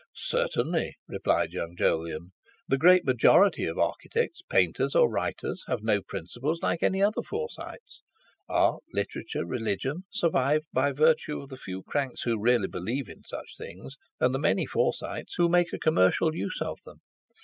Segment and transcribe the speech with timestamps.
[0.15, 2.31] "Certainly," replied young Jolyon.
[2.67, 8.01] "The great majority of architects, painters, or writers have no principles, like any other Forsytes.
[8.49, 13.55] Art, literature, religion, survive by virtue of the few cranks who really believe in such
[13.55, 17.01] things, and the many Forsytes who make a commercial use of them.